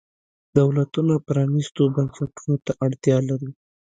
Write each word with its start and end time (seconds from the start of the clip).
دولتونه 0.57 1.13
پرانیستو 1.27 1.81
بنسټونو 1.95 2.55
ته 2.65 2.71
اړتیا 2.85 3.17
لري. 3.29 3.51